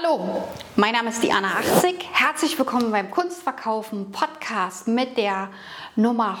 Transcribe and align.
Hallo, 0.00 0.44
mein 0.76 0.92
Name 0.92 1.08
ist 1.08 1.24
Diana 1.24 1.56
80. 1.58 2.08
Herzlich 2.12 2.56
willkommen 2.56 2.92
beim 2.92 3.10
Kunstverkaufen 3.10 4.12
Podcast 4.12 4.86
mit 4.86 5.16
der 5.16 5.50
Nummer 5.96 6.38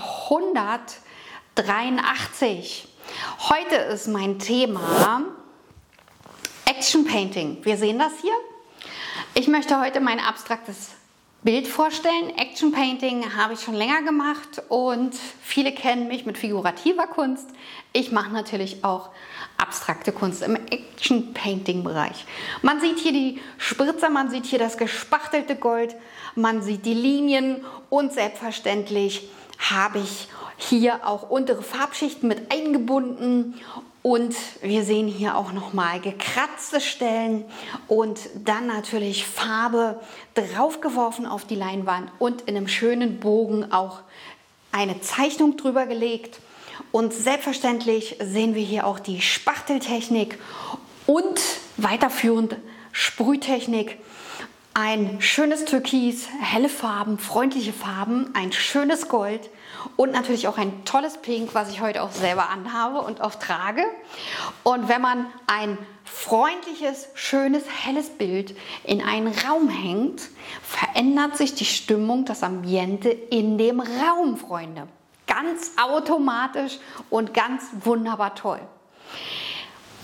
183. 1.56 2.86
Heute 3.48 3.74
ist 3.74 4.06
mein 4.06 4.38
Thema 4.38 5.24
Action 6.66 7.04
Painting. 7.04 7.64
Wir 7.64 7.76
sehen 7.76 7.98
das 7.98 8.12
hier. 8.20 8.34
Ich 9.34 9.48
möchte 9.48 9.80
heute 9.80 9.98
mein 9.98 10.20
abstraktes 10.20 10.90
Bild 11.44 11.68
vorstellen. 11.68 12.36
Action 12.36 12.72
Painting 12.72 13.36
habe 13.36 13.54
ich 13.54 13.60
schon 13.60 13.74
länger 13.74 14.02
gemacht 14.02 14.60
und 14.68 15.14
viele 15.40 15.72
kennen 15.72 16.08
mich 16.08 16.26
mit 16.26 16.36
figurativer 16.36 17.06
Kunst. 17.06 17.48
Ich 17.92 18.10
mache 18.10 18.30
natürlich 18.30 18.82
auch 18.82 19.10
abstrakte 19.56 20.10
Kunst 20.10 20.42
im 20.42 20.56
Action 20.56 21.32
Painting 21.34 21.84
Bereich. 21.84 22.26
Man 22.62 22.80
sieht 22.80 22.98
hier 22.98 23.12
die 23.12 23.40
Spritzer, 23.56 24.10
man 24.10 24.30
sieht 24.30 24.46
hier 24.46 24.58
das 24.58 24.76
gespachtelte 24.78 25.54
Gold, 25.54 25.94
man 26.34 26.60
sieht 26.60 26.84
die 26.84 26.94
Linien 26.94 27.64
und 27.88 28.12
selbstverständlich 28.12 29.28
habe 29.58 30.00
ich 30.00 30.28
hier 30.58 31.06
auch 31.06 31.30
untere 31.30 31.62
Farbschichten 31.62 32.28
mit 32.28 32.52
eingebunden 32.52 33.54
und 34.02 34.34
wir 34.60 34.84
sehen 34.84 35.08
hier 35.08 35.36
auch 35.36 35.52
noch 35.52 35.72
mal 35.72 36.00
gekratzte 36.00 36.80
Stellen 36.80 37.44
und 37.86 38.20
dann 38.44 38.66
natürlich 38.66 39.26
Farbe 39.26 40.00
draufgeworfen 40.34 41.26
auf 41.26 41.44
die 41.44 41.54
Leinwand 41.54 42.10
und 42.18 42.42
in 42.42 42.56
einem 42.56 42.68
schönen 42.68 43.20
Bogen 43.20 43.72
auch 43.72 44.00
eine 44.72 45.00
Zeichnung 45.00 45.56
drüber 45.56 45.86
gelegt. 45.86 46.40
Und 46.92 47.12
selbstverständlich 47.12 48.16
sehen 48.20 48.54
wir 48.54 48.62
hier 48.62 48.86
auch 48.86 48.98
die 48.98 49.20
Spachteltechnik 49.20 50.38
und 51.06 51.40
weiterführend 51.76 52.56
Sprühtechnik. 52.92 53.98
Ein 54.80 55.20
schönes 55.20 55.64
Türkis, 55.64 56.28
helle 56.40 56.68
Farben, 56.68 57.18
freundliche 57.18 57.72
Farben, 57.72 58.30
ein 58.34 58.52
schönes 58.52 59.08
Gold 59.08 59.50
und 59.96 60.12
natürlich 60.12 60.46
auch 60.46 60.56
ein 60.56 60.84
tolles 60.84 61.18
Pink, 61.18 61.52
was 61.52 61.70
ich 61.70 61.80
heute 61.80 62.00
auch 62.00 62.12
selber 62.12 62.48
anhabe 62.48 63.00
und 63.00 63.20
auch 63.20 63.34
trage. 63.34 63.82
Und 64.62 64.88
wenn 64.88 65.02
man 65.02 65.26
ein 65.48 65.78
freundliches, 66.04 67.08
schönes, 67.14 67.64
helles 67.84 68.08
Bild 68.10 68.56
in 68.84 69.02
einen 69.02 69.34
Raum 69.48 69.68
hängt, 69.68 70.22
verändert 70.62 71.36
sich 71.36 71.56
die 71.56 71.64
Stimmung, 71.64 72.24
das 72.24 72.44
Ambiente 72.44 73.08
in 73.08 73.58
dem 73.58 73.80
Raum, 73.80 74.36
Freunde 74.36 74.86
ganz 75.26 75.72
automatisch 75.76 76.78
und 77.10 77.34
ganz 77.34 77.64
wunderbar 77.84 78.34
toll. 78.34 78.60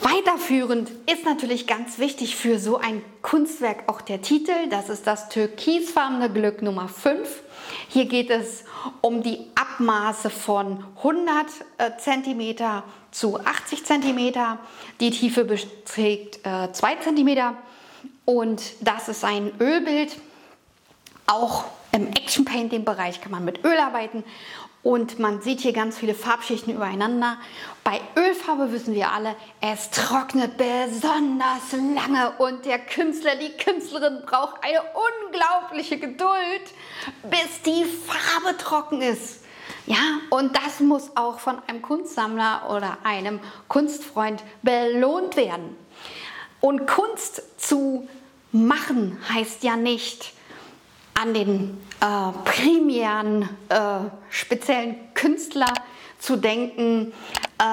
Weiterführend 0.00 0.90
ist 1.10 1.24
natürlich 1.24 1.66
ganz 1.66 1.98
wichtig 1.98 2.36
für 2.36 2.58
so 2.58 2.78
ein 2.78 3.02
Kunstwerk 3.22 3.84
auch 3.88 4.00
der 4.00 4.22
Titel. 4.22 4.52
Das 4.68 4.88
ist 4.88 5.06
das 5.06 5.28
türkisfarbene 5.28 6.30
Glück 6.30 6.62
Nummer 6.62 6.88
5. 6.88 7.28
Hier 7.88 8.06
geht 8.06 8.30
es 8.30 8.64
um 9.00 9.22
die 9.22 9.38
Abmaße 9.54 10.30
von 10.30 10.84
100 10.98 11.46
cm 11.98 12.56
zu 13.10 13.38
80 13.38 13.84
cm. 13.84 14.32
Die 15.00 15.10
Tiefe 15.10 15.44
beträgt 15.44 16.40
2 16.42 16.92
äh, 16.92 16.96
cm 17.00 17.54
und 18.24 18.62
das 18.80 19.08
ist 19.08 19.24
ein 19.24 19.52
Ölbild. 19.60 20.16
Auch 21.26 21.64
im 21.92 22.08
Action 22.08 22.44
Painting 22.44 22.84
Bereich 22.84 23.20
kann 23.20 23.30
man 23.30 23.44
mit 23.44 23.64
Öl 23.64 23.78
arbeiten 23.78 24.24
und 24.84 25.18
man 25.18 25.40
sieht 25.40 25.62
hier 25.62 25.72
ganz 25.72 25.98
viele 25.98 26.14
Farbschichten 26.14 26.74
übereinander. 26.74 27.38
Bei 27.82 28.00
Ölfarbe 28.16 28.70
wissen 28.70 28.94
wir 28.94 29.10
alle, 29.10 29.34
es 29.60 29.90
trocknet 29.90 30.58
besonders 30.58 31.72
lange 31.72 32.32
und 32.38 32.66
der 32.66 32.78
Künstler, 32.78 33.34
die 33.36 33.50
Künstlerin 33.56 34.20
braucht 34.26 34.62
eine 34.62 34.82
unglaubliche 35.24 35.98
Geduld, 35.98 36.62
bis 37.24 37.62
die 37.64 37.84
Farbe 37.84 38.56
trocken 38.58 39.00
ist. 39.00 39.40
Ja, 39.86 40.20
und 40.28 40.54
das 40.54 40.80
muss 40.80 41.16
auch 41.16 41.38
von 41.38 41.60
einem 41.66 41.80
Kunstsammler 41.80 42.70
oder 42.70 42.98
einem 43.04 43.40
Kunstfreund 43.68 44.42
belohnt 44.62 45.36
werden. 45.36 45.76
Und 46.60 46.86
Kunst 46.86 47.42
zu 47.58 48.06
machen 48.52 49.18
heißt 49.32 49.62
ja 49.62 49.76
nicht, 49.76 50.34
an 51.14 51.32
den 51.32 51.78
äh, 52.00 52.32
primären 52.44 53.48
äh, 53.68 53.76
speziellen 54.30 54.96
Künstler 55.14 55.72
zu 56.18 56.36
denken 56.36 57.12
äh, 57.58 57.64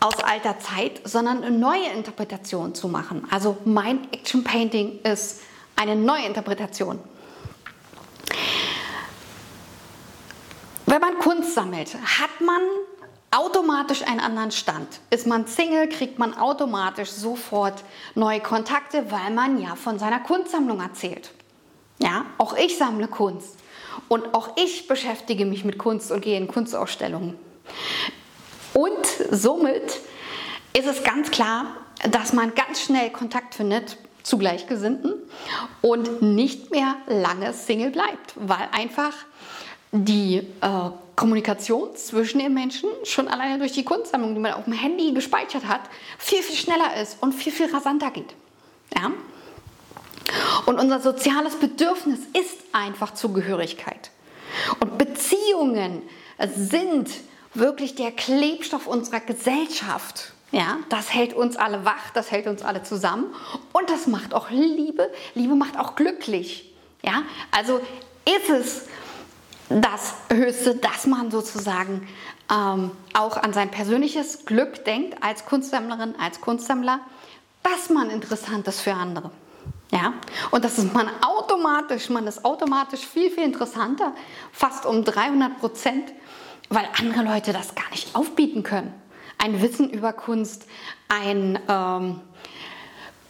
aus 0.00 0.20
alter 0.20 0.58
Zeit, 0.60 1.00
sondern 1.04 1.42
eine 1.42 1.56
neue 1.56 1.88
Interpretation 1.88 2.74
zu 2.74 2.88
machen. 2.88 3.26
Also 3.30 3.56
mein 3.64 4.10
Action 4.12 4.44
Painting 4.44 5.00
ist 5.02 5.40
eine 5.76 5.96
neue 5.96 6.24
Interpretation. 6.24 7.00
Wenn 10.86 11.00
man 11.00 11.18
Kunst 11.18 11.54
sammelt, 11.54 11.94
hat 11.94 12.40
man 12.40 12.60
automatisch 13.30 14.02
einen 14.02 14.20
anderen 14.20 14.52
Stand. 14.52 15.00
Ist 15.10 15.26
man 15.26 15.46
Single, 15.46 15.88
kriegt 15.88 16.18
man 16.18 16.34
automatisch 16.34 17.10
sofort 17.10 17.84
neue 18.14 18.40
Kontakte, 18.40 19.10
weil 19.10 19.30
man 19.32 19.60
ja 19.60 19.74
von 19.74 19.98
seiner 19.98 20.20
Kunstsammlung 20.20 20.80
erzählt. 20.80 21.32
Ja, 21.98 22.26
auch 22.38 22.56
ich 22.56 22.78
sammle 22.78 23.08
Kunst 23.08 23.56
und 24.08 24.34
auch 24.34 24.56
ich 24.56 24.86
beschäftige 24.86 25.44
mich 25.46 25.64
mit 25.64 25.78
Kunst 25.78 26.12
und 26.12 26.20
gehe 26.20 26.36
in 26.36 26.46
Kunstausstellungen. 26.46 27.36
Und 28.74 29.06
somit 29.30 30.00
ist 30.72 30.86
es 30.86 31.02
ganz 31.02 31.30
klar, 31.30 31.66
dass 32.10 32.32
man 32.32 32.54
ganz 32.54 32.80
schnell 32.82 33.10
Kontakt 33.10 33.54
findet 33.54 33.96
zu 34.22 34.38
Gleichgesinnten 34.38 35.14
und 35.80 36.22
nicht 36.22 36.70
mehr 36.70 36.96
lange 37.06 37.52
Single 37.52 37.90
bleibt, 37.90 38.34
weil 38.36 38.68
einfach 38.72 39.14
die 39.90 40.36
äh, 40.36 40.90
Kommunikation 41.16 41.96
zwischen 41.96 42.38
den 42.38 42.54
Menschen 42.54 42.88
schon 43.04 43.26
alleine 43.26 43.58
durch 43.58 43.72
die 43.72 43.84
Kunstsammlung, 43.84 44.34
die 44.34 44.40
man 44.40 44.52
auf 44.52 44.64
dem 44.64 44.74
Handy 44.74 45.12
gespeichert 45.12 45.66
hat, 45.66 45.80
viel, 46.18 46.42
viel 46.42 46.56
schneller 46.56 47.00
ist 47.00 47.20
und 47.22 47.32
viel, 47.32 47.52
viel 47.52 47.74
rasanter 47.74 48.10
geht. 48.10 48.34
Ja? 48.94 49.10
Und 50.66 50.78
unser 50.78 51.00
soziales 51.00 51.56
Bedürfnis 51.56 52.20
ist 52.38 52.56
einfach 52.72 53.14
Zugehörigkeit. 53.14 54.10
Und 54.80 54.98
Beziehungen 54.98 56.02
sind 56.54 57.10
wirklich 57.54 57.94
der 57.94 58.12
Klebstoff 58.12 58.86
unserer 58.86 59.20
Gesellschaft. 59.20 60.32
Ja, 60.50 60.78
das 60.88 61.12
hält 61.12 61.34
uns 61.34 61.56
alle 61.56 61.84
wach, 61.84 62.10
das 62.14 62.30
hält 62.30 62.46
uns 62.46 62.62
alle 62.62 62.82
zusammen 62.82 63.26
und 63.74 63.90
das 63.90 64.06
macht 64.06 64.32
auch 64.32 64.48
Liebe. 64.48 65.10
Liebe 65.34 65.54
macht 65.54 65.78
auch 65.78 65.94
glücklich. 65.94 66.74
Ja, 67.02 67.22
also 67.50 67.80
ist 68.24 68.48
es 68.48 68.86
das 69.68 70.14
Höchste, 70.30 70.76
dass 70.76 71.06
man 71.06 71.30
sozusagen 71.30 72.08
ähm, 72.50 72.92
auch 73.12 73.36
an 73.36 73.52
sein 73.52 73.70
persönliches 73.70 74.46
Glück 74.46 74.86
denkt 74.86 75.22
als 75.22 75.44
Kunstsammlerin, 75.44 76.14
als 76.18 76.40
Kunstsammler, 76.40 77.00
dass 77.62 77.90
man 77.90 78.08
interessant 78.08 78.66
ist 78.68 78.80
für 78.80 78.94
andere. 78.94 79.30
Ja, 79.90 80.12
und 80.50 80.64
das 80.64 80.78
ist 80.78 80.92
man 80.92 81.08
automatisch, 81.22 82.10
man 82.10 82.26
ist 82.26 82.44
automatisch 82.44 83.00
viel, 83.00 83.30
viel 83.30 83.44
interessanter, 83.44 84.14
fast 84.52 84.84
um 84.84 85.02
300 85.02 85.58
Prozent, 85.58 86.12
weil 86.68 86.86
andere 86.98 87.22
Leute 87.22 87.54
das 87.54 87.74
gar 87.74 87.88
nicht 87.90 88.14
aufbieten 88.14 88.62
können. 88.62 88.92
Ein 89.38 89.62
Wissen 89.62 89.88
über 89.88 90.12
Kunst, 90.12 90.66
ein 91.08 91.58
ähm, 91.68 92.20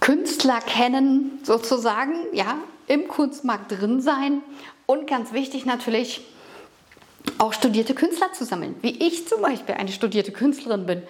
Künstler 0.00 0.58
kennen 0.60 1.38
sozusagen, 1.44 2.14
ja, 2.32 2.56
im 2.88 3.06
Kunstmarkt 3.06 3.70
drin 3.70 4.00
sein 4.00 4.42
und 4.86 5.06
ganz 5.06 5.32
wichtig 5.32 5.64
natürlich 5.66 6.22
auch 7.36 7.52
studierte 7.52 7.94
Künstler 7.94 8.32
zu 8.32 8.44
sammeln, 8.44 8.74
wie 8.80 9.06
ich 9.06 9.28
zum 9.28 9.42
Beispiel 9.42 9.74
eine 9.74 9.92
studierte 9.92 10.32
Künstlerin 10.32 10.86
bin 10.86 11.02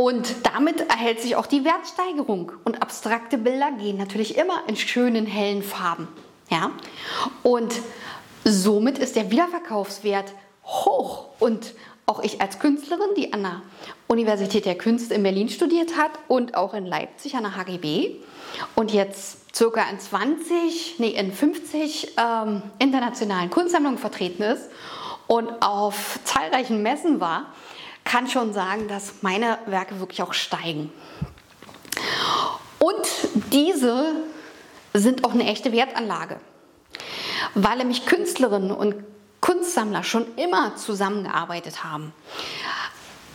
und 0.00 0.46
damit 0.46 0.88
erhält 0.88 1.20
sich 1.20 1.34
auch 1.34 1.46
die 1.46 1.64
Wertsteigerung. 1.64 2.52
Und 2.64 2.82
abstrakte 2.82 3.36
Bilder 3.36 3.72
gehen 3.72 3.96
natürlich 3.96 4.38
immer 4.38 4.62
in 4.68 4.76
schönen, 4.76 5.26
hellen 5.26 5.64
Farben. 5.64 6.06
Ja? 6.50 6.70
Und 7.42 7.74
somit 8.44 8.98
ist 8.98 9.16
der 9.16 9.32
Wiederverkaufswert 9.32 10.32
hoch. 10.64 11.26
Und 11.40 11.74
auch 12.06 12.20
ich 12.20 12.40
als 12.40 12.60
Künstlerin, 12.60 13.08
die 13.16 13.32
an 13.32 13.42
der 13.42 13.62
Universität 14.06 14.66
der 14.66 14.78
Künste 14.78 15.14
in 15.14 15.24
Berlin 15.24 15.48
studiert 15.48 15.96
hat 15.96 16.12
und 16.28 16.54
auch 16.54 16.74
in 16.74 16.86
Leipzig 16.86 17.34
an 17.34 17.42
der 17.42 17.56
HGB 17.56 18.14
und 18.76 18.92
jetzt 18.92 19.54
circa 19.54 19.82
in 19.90 19.98
20, 19.98 21.00
nee, 21.00 21.08
in 21.08 21.32
50 21.32 22.12
ähm, 22.16 22.62
internationalen 22.78 23.50
Kunstsammlungen 23.50 23.98
vertreten 23.98 24.44
ist 24.44 24.70
und 25.26 25.50
auf 25.60 26.20
zahlreichen 26.24 26.82
Messen 26.82 27.20
war, 27.20 27.52
kann 28.08 28.28
schon 28.28 28.52
sagen, 28.52 28.88
dass 28.88 29.22
meine 29.22 29.58
Werke 29.66 30.00
wirklich 30.00 30.22
auch 30.22 30.32
steigen. 30.32 30.90
Und 32.78 33.52
diese 33.52 34.16
sind 34.94 35.24
auch 35.24 35.32
eine 35.32 35.46
echte 35.46 35.72
Wertanlage, 35.72 36.40
weil 37.54 37.78
nämlich 37.78 38.06
Künstlerinnen 38.06 38.70
und 38.70 38.94
Kunstsammler 39.40 40.02
schon 40.02 40.26
immer 40.36 40.76
zusammengearbeitet 40.76 41.84
haben. 41.84 42.12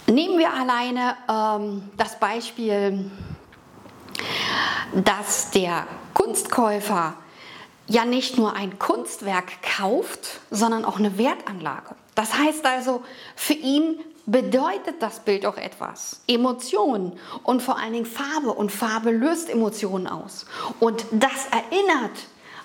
Nehmen 0.07 0.37
wir 0.37 0.53
alleine 0.53 1.15
ähm, 1.29 1.89
das 1.97 2.19
Beispiel 2.19 3.09
dass 4.93 5.51
der 5.51 5.87
Kunstkäufer 6.13 7.15
ja 7.87 8.05
nicht 8.05 8.37
nur 8.37 8.55
ein 8.55 8.79
Kunstwerk 8.79 9.61
kauft, 9.77 10.39
sondern 10.51 10.85
auch 10.85 10.99
eine 10.99 11.17
Wertanlage. 11.17 11.95
Das 12.15 12.37
heißt 12.37 12.65
also, 12.65 13.03
für 13.35 13.53
ihn 13.53 13.99
bedeutet 14.25 15.01
das 15.01 15.19
Bild 15.19 15.45
auch 15.45 15.57
etwas. 15.57 16.21
Emotionen 16.27 17.19
und 17.43 17.61
vor 17.61 17.77
allen 17.77 17.93
Dingen 17.93 18.05
Farbe. 18.05 18.53
Und 18.53 18.71
Farbe 18.71 19.11
löst 19.11 19.49
Emotionen 19.49 20.07
aus. 20.07 20.45
Und 20.79 21.05
das 21.11 21.47
erinnert 21.51 22.17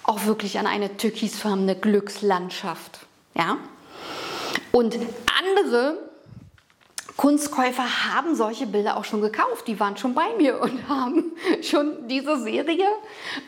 auch 0.05 0.25
wirklich 0.25 0.58
an 0.58 0.66
eine 0.66 0.96
türkisfarbene 0.96 1.76
Glückslandschaft. 1.76 3.00
Ja? 3.34 3.58
Und 4.72 4.99
andere 5.38 5.99
Kunstkäufer 7.19 8.14
haben 8.14 8.37
solche 8.37 8.66
Bilder 8.66 8.96
auch 8.96 9.05
schon 9.05 9.20
gekauft. 9.20 9.66
Die 9.66 9.81
waren 9.81 9.96
schon 9.96 10.14
bei 10.14 10.28
mir 10.38 10.60
und 10.60 10.88
haben 10.88 11.32
schon 11.62 12.06
diese 12.06 12.40
Serie 12.40 12.87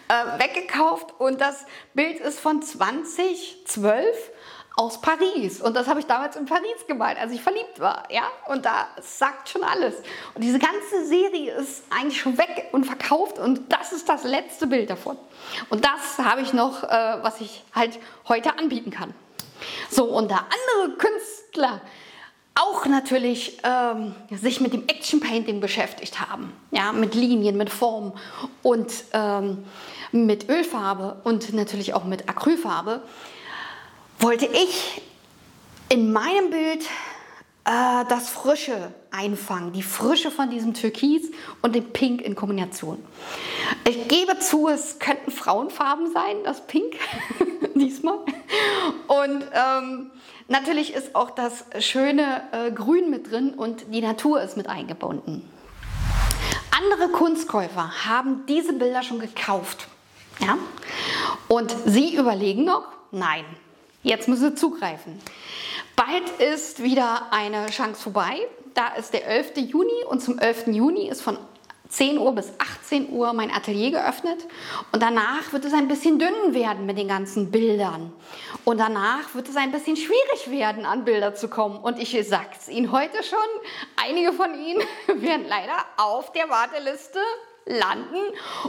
äh, 0.08 0.38
weggekauft. 0.40 1.14
Und 1.18 1.40
das 1.40 1.64
Bild 1.94 2.18
ist 2.18 2.40
von 2.40 2.62
2012 2.62 4.32
aus 4.76 5.00
Paris. 5.00 5.60
Und 5.60 5.74
das 5.76 5.86
habe 5.88 6.00
ich 6.00 6.06
damals 6.06 6.36
in 6.36 6.46
Paris 6.46 6.86
gemalt, 6.86 7.18
als 7.18 7.32
ich 7.32 7.42
verliebt 7.42 7.80
war. 7.80 8.04
Ja? 8.10 8.22
Und 8.48 8.64
da 8.64 8.88
sagt 9.00 9.48
schon 9.48 9.62
alles. 9.62 9.94
Und 10.34 10.42
diese 10.42 10.58
ganze 10.58 11.06
Serie 11.06 11.54
ist 11.54 11.84
eigentlich 11.90 12.20
schon 12.20 12.38
weg 12.38 12.68
und 12.72 12.84
verkauft. 12.84 13.38
Und 13.38 13.72
das 13.72 13.92
ist 13.92 14.08
das 14.08 14.24
letzte 14.24 14.66
Bild 14.66 14.90
davon. 14.90 15.18
Und 15.68 15.84
das 15.84 16.24
habe 16.24 16.40
ich 16.40 16.52
noch, 16.52 16.84
äh, 16.84 16.88
was 17.22 17.40
ich 17.40 17.62
halt 17.74 17.98
heute 18.28 18.58
anbieten 18.58 18.90
kann. 18.90 19.14
So, 19.90 20.04
und 20.04 20.30
da 20.30 20.46
andere 20.76 20.96
Künstler 20.96 21.80
auch 22.54 22.86
natürlich 22.86 23.58
ähm, 23.62 24.14
sich 24.30 24.60
mit 24.60 24.72
dem 24.72 24.86
Action 24.88 25.20
Painting 25.20 25.60
beschäftigt 25.60 26.20
haben, 26.20 26.52
ja, 26.70 26.92
mit 26.92 27.14
Linien, 27.14 27.56
mit 27.56 27.70
Form 27.70 28.12
und 28.62 28.92
ähm, 29.12 29.64
mit 30.12 30.48
Ölfarbe 30.48 31.20
und 31.24 31.52
natürlich 31.54 31.94
auch 31.94 32.04
mit 32.04 32.28
Acrylfarbe, 32.28 33.02
wollte 34.20 34.46
ich 34.46 35.02
in 35.88 36.12
meinem 36.12 36.50
Bild 36.50 36.84
äh, 37.64 38.04
das 38.08 38.28
Frische 38.28 38.92
einfangen, 39.10 39.72
die 39.72 39.82
Frische 39.82 40.30
von 40.30 40.50
diesem 40.50 40.74
Türkis 40.74 41.30
und 41.62 41.74
dem 41.74 41.90
Pink 41.92 42.20
in 42.20 42.34
Kombination. 42.34 43.02
Ich 43.88 44.08
gebe 44.08 44.38
zu, 44.38 44.68
es 44.68 44.98
könnten 44.98 45.30
Frauenfarben 45.30 46.12
sein, 46.12 46.36
das 46.44 46.66
Pink 46.66 46.94
diesmal. 47.74 48.18
Und 49.08 49.44
ähm, 49.52 50.10
natürlich 50.48 50.94
ist 50.94 51.14
auch 51.14 51.30
das 51.30 51.64
schöne 51.80 52.42
äh, 52.52 52.70
Grün 52.70 53.10
mit 53.10 53.30
drin 53.30 53.54
und 53.54 53.92
die 53.92 54.02
Natur 54.02 54.42
ist 54.42 54.56
mit 54.56 54.68
eingebunden. 54.68 55.48
Andere 56.70 57.08
Kunstkäufer 57.10 58.06
haben 58.06 58.44
diese 58.46 58.74
Bilder 58.74 59.02
schon 59.02 59.18
gekauft. 59.18 59.88
Ja? 60.40 60.56
Und 61.48 61.74
sie 61.84 62.16
überlegen 62.16 62.64
noch, 62.64 62.84
nein, 63.10 63.44
Jetzt 64.02 64.28
müssen 64.28 64.50
Sie 64.50 64.54
zugreifen. 64.54 65.18
Bald 65.94 66.28
ist 66.52 66.82
wieder 66.82 67.32
eine 67.32 67.66
Chance 67.66 68.00
vorbei. 68.00 68.48
Da 68.74 68.94
ist 68.94 69.12
der 69.12 69.26
11. 69.26 69.56
Juni 69.56 70.04
und 70.08 70.22
zum 70.22 70.38
11. 70.38 70.68
Juni 70.68 71.08
ist 71.08 71.20
von 71.20 71.36
10 71.90 72.18
Uhr 72.18 72.32
bis 72.32 72.52
18 72.58 73.10
Uhr 73.10 73.32
mein 73.32 73.50
Atelier 73.50 73.90
geöffnet 73.90 74.46
und 74.92 75.02
danach 75.02 75.52
wird 75.52 75.64
es 75.64 75.72
ein 75.74 75.88
bisschen 75.88 76.20
dünn 76.20 76.54
werden 76.54 76.86
mit 76.86 76.96
den 76.96 77.08
ganzen 77.08 77.50
Bildern. 77.50 78.12
Und 78.64 78.78
danach 78.78 79.34
wird 79.34 79.48
es 79.48 79.56
ein 79.56 79.72
bisschen 79.72 79.96
schwierig 79.96 80.50
werden, 80.50 80.86
an 80.86 81.04
Bilder 81.04 81.34
zu 81.34 81.48
kommen. 81.48 81.78
Und 81.78 81.98
ich 81.98 82.10
sage 82.28 82.50
es 82.58 82.68
Ihnen 82.68 82.92
heute 82.92 83.22
schon, 83.24 83.38
einige 83.96 84.32
von 84.32 84.54
Ihnen 84.54 84.82
werden 85.20 85.46
leider 85.48 85.84
auf 85.96 86.32
der 86.32 86.48
Warteliste 86.48 87.18
landen. 87.66 88.18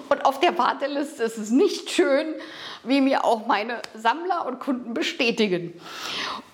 Und 0.10 0.26
auf 0.26 0.40
der 0.40 0.58
Warteliste 0.58 1.24
ist 1.24 1.38
es 1.38 1.50
nicht 1.50 1.90
schön, 1.90 2.36
wie 2.84 3.02
mir 3.02 3.26
auch 3.26 3.46
meine 3.48 3.82
Sammler 3.96 4.46
und 4.46 4.60
Kunden 4.60 4.94
bestätigen. 4.94 5.80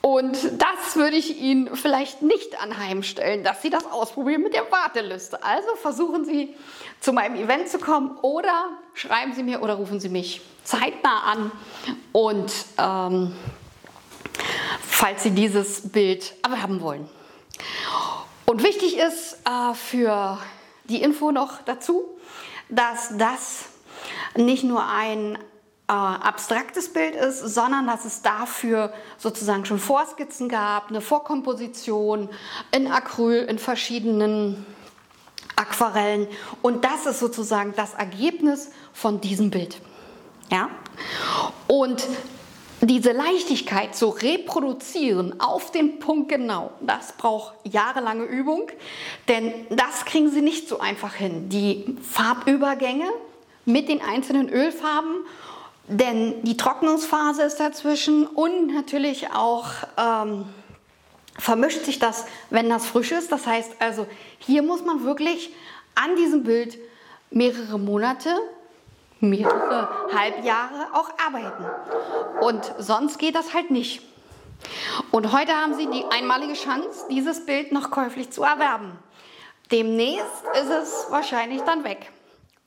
Und 0.02 0.38
das 0.58 0.96
würde 0.96 1.18
ich 1.18 1.38
Ihnen 1.38 1.76
vielleicht 1.76 2.22
nicht 2.22 2.62
anheimstellen, 2.62 3.44
dass 3.44 3.62
Sie 3.62 3.70
das 3.70 3.86
ausprobieren 3.86 4.42
mit 4.42 4.54
der 4.54 4.72
Warteliste. 4.72 5.44
Also 5.44 5.68
versuchen 5.76 6.26
Sie 6.26 6.56
zu 7.00 7.14
meinem 7.14 7.36
Event 7.36 7.68
zu 7.70 7.78
kommen 7.78 8.18
oder 8.22 8.70
schreiben 8.94 9.34
Sie 9.34 9.44
mir 9.44 9.62
oder 9.62 9.76
rufen 9.76 10.00
Sie 10.00 10.10
mich 10.10 10.42
zeitnah 10.64 11.24
an 11.24 11.52
und 12.12 12.52
ähm, 12.78 13.36
falls 14.82 15.24
Sie 15.24 15.32
dieses 15.32 15.90
Bild 15.90 16.34
erwerben 16.44 16.82
wollen. 16.82 17.10
Und 18.46 18.64
wichtig 18.64 18.98
ist 18.98 19.40
äh, 19.46 19.74
für 19.74 20.38
die 20.90 21.02
Info 21.02 21.32
noch 21.32 21.62
dazu, 21.64 22.04
dass 22.70 23.18
das 23.18 23.66
nicht 24.36 24.64
nur 24.64 24.86
ein 24.86 25.36
äh, 25.36 25.94
abstraktes 25.94 26.92
Bild 26.92 27.16
ist, 27.16 27.40
sondern 27.40 27.88
dass 27.88 28.06
es 28.06 28.22
dafür 28.22 28.94
sozusagen 29.18 29.66
schon 29.66 29.80
Vorskizzen 29.80 30.50
gab, 30.50 30.90
eine 30.90 31.02
Vorkomposition 31.02 32.30
in 32.72 32.88
Acryl, 32.88 33.46
in 33.46 33.58
verschiedenen 33.58 34.66
Aquarellen. 35.56 36.28
Und 36.62 36.84
das 36.84 37.06
ist 37.06 37.20
sozusagen 37.20 37.74
das 37.76 37.94
Ergebnis 37.94 38.72
von 38.94 39.22
diesem 39.22 39.50
Bild. 39.50 39.80
Ja? 40.52 40.70
Und 41.68 42.06
diese 42.82 43.12
Leichtigkeit 43.12 43.96
zu 43.96 44.10
reproduzieren 44.10 45.40
auf 45.40 45.72
den 45.72 46.00
Punkt 46.00 46.30
genau, 46.30 46.72
das 46.82 47.14
braucht 47.14 47.54
jahrelange 47.64 48.24
Übung, 48.24 48.70
denn 49.28 49.52
das 49.70 50.06
kriegen 50.06 50.30
Sie 50.30 50.42
nicht 50.42 50.70
so 50.70 50.80
einfach 50.80 51.16
hin. 51.16 51.50
Die 51.50 51.98
Farbübergänge 52.02 53.10
mit 53.66 53.90
den 53.90 54.02
einzelnen 54.02 54.50
Ölfarben, 54.50 55.26
denn 55.88 56.44
die 56.44 56.58
Trocknungsphase 56.58 57.44
ist 57.44 57.60
dazwischen 57.60 58.28
und 58.28 58.68
natürlich 58.68 59.32
auch 59.32 59.66
ähm, 59.98 60.46
vermischt 61.38 61.86
sich 61.86 61.98
das, 61.98 62.26
wenn 62.50 62.70
das 62.70 62.86
frisch 62.86 63.12
ist. 63.12 63.32
Das 63.32 63.48
heißt 63.48 63.74
also, 63.80 64.06
hier 64.40 64.62
muss 64.62 64.86
man 64.86 65.04
wirklich 65.04 65.52
an 65.96 66.16
diesem 66.16 66.44
Bild 66.44 66.78
mehrere 67.32 67.80
Monate 67.80 68.30
mehrere 69.20 69.90
Halbjahre 70.14 70.88
auch 70.94 71.10
arbeiten. 71.26 71.66
Und 72.42 72.72
sonst 72.78 73.18
geht 73.18 73.36
das 73.36 73.54
halt 73.54 73.72
nicht. 73.72 74.02
Und 75.12 75.32
heute 75.32 75.54
haben 75.54 75.76
Sie 75.76 75.88
die 75.88 76.06
einmalige 76.10 76.54
Chance, 76.54 77.06
dieses 77.10 77.46
Bild 77.46 77.72
noch 77.72 77.92
käuflich 77.92 78.32
zu 78.32 78.44
erwerben. 78.44 78.98
Demnächst 79.72 80.44
ist 80.54 80.70
es 80.70 81.08
wahrscheinlich 81.10 81.62
dann 81.62 81.84
weg. 81.84 82.12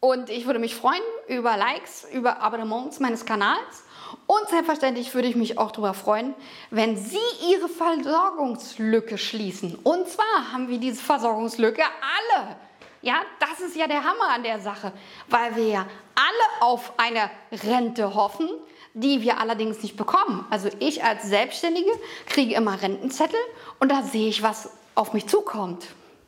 Und 0.00 0.30
ich 0.30 0.46
würde 0.46 0.58
mich 0.58 0.74
freuen 0.74 1.02
über 1.28 1.56
Likes, 1.56 2.06
über 2.12 2.40
Abonnements 2.40 3.00
meines 3.00 3.26
Kanals. 3.26 3.84
Und 4.26 4.48
selbstverständlich 4.48 5.14
würde 5.14 5.28
ich 5.28 5.36
mich 5.36 5.58
auch 5.58 5.70
darüber 5.70 5.94
freuen, 5.94 6.34
wenn 6.70 6.96
Sie 6.96 7.18
Ihre 7.50 7.68
Versorgungslücke 7.68 9.18
schließen. 9.18 9.78
Und 9.82 10.08
zwar 10.08 10.52
haben 10.52 10.68
wir 10.68 10.78
diese 10.78 11.02
Versorgungslücke 11.02 11.82
alle 11.82 12.56
ja, 13.02 13.22
das 13.38 13.60
ist 13.60 13.76
ja 13.76 13.86
der 13.86 14.04
Hammer 14.04 14.28
an 14.34 14.42
der 14.42 14.60
Sache, 14.60 14.92
weil 15.28 15.56
wir 15.56 15.66
ja 15.66 15.86
alle 16.14 16.62
auf 16.62 16.92
eine 16.98 17.30
Rente 17.50 18.14
hoffen, 18.14 18.48
die 18.94 19.22
wir 19.22 19.38
allerdings 19.38 19.82
nicht 19.82 19.96
bekommen. 19.96 20.46
Also 20.50 20.68
ich 20.80 21.02
als 21.02 21.24
Selbstständige 21.24 21.90
kriege 22.26 22.54
immer 22.54 22.80
Rentenzettel 22.80 23.40
und 23.78 23.90
da 23.90 24.02
sehe 24.02 24.28
ich, 24.28 24.42
was 24.42 24.70
auf 24.94 25.12
mich 25.12 25.26
zukommt. 25.26 25.86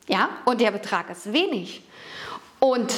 Ja, 0.08 0.30
und 0.44 0.60
der 0.60 0.70
Betrag 0.70 1.10
ist 1.10 1.32
wenig. 1.32 1.82
Und 2.58 2.92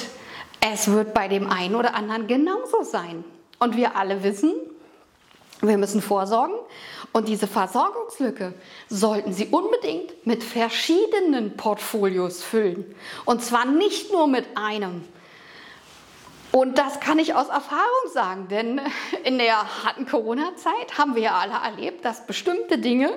es 0.60 0.90
wird 0.90 1.12
bei 1.12 1.28
dem 1.28 1.50
einen 1.50 1.74
oder 1.74 1.94
anderen 1.94 2.26
genauso 2.26 2.82
sein. 2.82 3.24
Und 3.58 3.76
wir 3.76 3.96
alle 3.96 4.22
wissen, 4.22 4.52
wir 5.68 5.78
müssen 5.78 6.02
vorsorgen 6.02 6.54
und 7.12 7.28
diese 7.28 7.46
Versorgungslücke 7.46 8.54
sollten 8.88 9.32
Sie 9.32 9.46
unbedingt 9.46 10.26
mit 10.26 10.42
verschiedenen 10.42 11.56
Portfolios 11.56 12.42
füllen. 12.42 12.94
Und 13.24 13.42
zwar 13.42 13.64
nicht 13.66 14.12
nur 14.12 14.26
mit 14.26 14.46
einem. 14.56 15.04
Und 16.50 16.78
das 16.78 17.00
kann 17.00 17.18
ich 17.18 17.34
aus 17.34 17.48
Erfahrung 17.48 18.12
sagen, 18.12 18.48
denn 18.48 18.80
in 19.24 19.38
der 19.38 19.84
harten 19.84 20.06
Corona-Zeit 20.06 20.98
haben 20.98 21.14
wir 21.14 21.22
ja 21.22 21.38
alle 21.38 21.54
erlebt, 21.54 22.04
dass 22.04 22.26
bestimmte 22.26 22.78
Dinge 22.78 23.10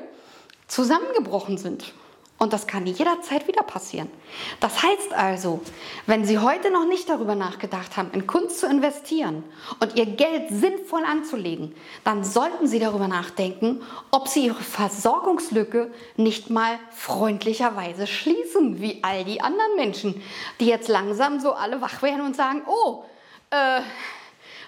zusammengebrochen 0.67 1.57
sind. 1.57 1.93
Und 2.39 2.53
das 2.53 2.67
kann 2.67 2.85
jederzeit 2.85 3.47
wieder 3.47 3.63
passieren. 3.63 4.11
Das 4.59 4.83
heißt 4.83 5.11
also, 5.13 5.59
wenn 6.05 6.23
Sie 6.23 6.37
heute 6.37 6.69
noch 6.69 6.85
nicht 6.85 7.09
darüber 7.09 7.33
nachgedacht 7.33 7.97
haben, 7.97 8.11
in 8.11 8.27
Kunst 8.27 8.59
zu 8.59 8.67
investieren 8.67 9.43
und 9.79 9.95
Ihr 9.95 10.05
Geld 10.05 10.49
sinnvoll 10.49 11.03
anzulegen, 11.03 11.73
dann 12.03 12.23
sollten 12.23 12.67
Sie 12.67 12.77
darüber 12.77 13.07
nachdenken, 13.07 13.81
ob 14.11 14.27
Sie 14.27 14.45
Ihre 14.45 14.61
Versorgungslücke 14.61 15.91
nicht 16.15 16.51
mal 16.51 16.77
freundlicherweise 16.91 18.05
schließen, 18.05 18.81
wie 18.81 19.03
all 19.03 19.25
die 19.25 19.41
anderen 19.41 19.75
Menschen, 19.75 20.21
die 20.59 20.67
jetzt 20.67 20.89
langsam 20.89 21.39
so 21.39 21.53
alle 21.53 21.81
wach 21.81 22.03
werden 22.03 22.21
und 22.21 22.35
sagen, 22.35 22.61
oh, 22.67 23.03
äh, 23.49 23.81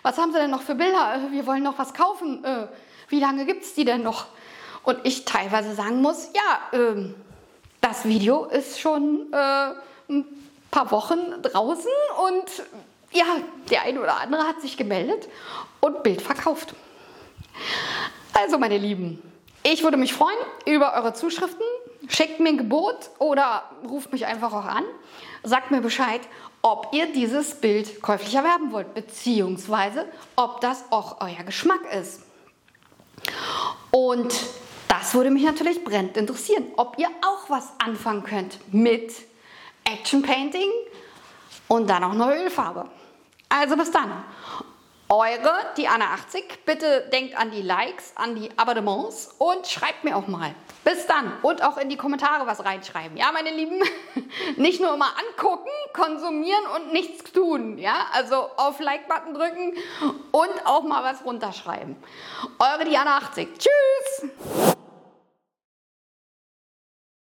was 0.01 0.17
haben 0.17 0.31
Sie 0.31 0.39
denn 0.39 0.49
noch 0.49 0.63
für 0.63 0.73
Bilder? 0.75 1.19
Wir 1.29 1.45
wollen 1.45 1.61
noch 1.61 1.77
was 1.77 1.93
kaufen. 1.93 2.43
Äh, 2.43 2.67
wie 3.09 3.19
lange 3.19 3.45
gibt 3.45 3.63
es 3.63 3.75
die 3.75 3.85
denn 3.85 4.01
noch? 4.01 4.25
Und 4.83 4.97
ich 5.03 5.25
teilweise 5.25 5.75
sagen 5.75 6.01
muss, 6.01 6.29
ja, 6.33 6.79
äh, 6.79 7.13
das 7.81 8.05
Video 8.05 8.45
ist 8.45 8.79
schon 8.79 9.31
äh, 9.31 9.73
ein 10.09 10.25
paar 10.71 10.91
Wochen 10.91 11.41
draußen 11.41 11.91
und 12.27 12.63
ja, 13.11 13.25
der 13.71 13.83
eine 13.83 14.01
oder 14.01 14.19
andere 14.19 14.43
hat 14.43 14.61
sich 14.61 14.77
gemeldet 14.77 15.27
und 15.79 16.03
Bild 16.03 16.21
verkauft. 16.21 16.75
Also, 18.33 18.57
meine 18.57 18.77
Lieben, 18.77 19.21
ich 19.63 19.83
würde 19.83 19.97
mich 19.97 20.13
freuen 20.13 20.37
über 20.65 20.93
eure 20.93 21.13
Zuschriften. 21.13 21.65
Schickt 22.07 22.39
mir 22.39 22.49
ein 22.49 22.57
Gebot 22.57 23.09
oder 23.19 23.63
ruft 23.87 24.11
mich 24.11 24.25
einfach 24.25 24.53
auch 24.53 24.65
an. 24.65 24.83
Sagt 25.43 25.71
mir 25.71 25.81
Bescheid, 25.81 26.21
ob 26.61 26.93
ihr 26.93 27.11
dieses 27.11 27.55
Bild 27.55 28.01
käuflich 28.01 28.35
erwerben 28.35 28.71
wollt, 28.71 28.93
beziehungsweise 28.93 30.05
ob 30.35 30.61
das 30.61 30.85
auch 30.91 31.21
euer 31.21 31.43
Geschmack 31.43 31.81
ist. 31.93 32.21
Und 33.91 34.33
das 34.89 35.13
würde 35.13 35.29
mich 35.29 35.43
natürlich 35.43 35.83
brennend 35.83 36.17
interessieren, 36.17 36.65
ob 36.75 36.97
ihr 36.97 37.07
auch 37.21 37.49
was 37.49 37.71
anfangen 37.77 38.23
könnt 38.23 38.59
mit 38.73 39.13
Action 39.85 40.21
Painting 40.21 40.69
und 41.67 41.89
dann 41.89 42.03
auch 42.03 42.13
neue 42.13 42.43
Ölfarbe. 42.43 42.89
Also 43.47 43.77
bis 43.77 43.91
dann. 43.91 44.11
Eure, 45.11 45.53
die 45.77 45.87
Anna 45.87 46.13
80. 46.13 46.65
Bitte 46.65 47.09
denkt 47.11 47.35
an 47.35 47.49
die 47.49 47.63
Likes, 47.63 48.13
an 48.15 48.35
die 48.35 48.49
Abonnements 48.57 49.33
und 49.39 49.65
schreibt 49.65 50.03
mir 50.03 50.15
auch 50.15 50.27
mal. 50.27 50.53
Bis 50.83 51.07
dann. 51.07 51.33
Und 51.41 51.63
auch 51.63 51.77
in 51.77 51.89
die 51.89 51.97
Kommentare 51.97 52.45
was 52.45 52.63
reinschreiben. 52.63 53.17
Ja, 53.17 53.31
meine 53.31 53.49
Lieben, 53.49 53.81
nicht 54.57 54.79
nur 54.81 54.93
immer 54.93 55.11
angucken, 55.17 55.69
konsumieren 55.93 56.63
und 56.75 56.93
nichts 56.93 57.31
tun. 57.31 57.77
Ja, 57.79 58.05
also 58.13 58.35
auf 58.57 58.79
Like-Button 58.79 59.33
drücken 59.33 59.73
und 60.31 60.65
auch 60.65 60.83
mal 60.83 61.03
was 61.03 61.25
runterschreiben. 61.25 61.95
Eure 62.59 62.85
Diana 62.85 63.17
80. 63.17 63.49
Tschüss. 63.57 64.77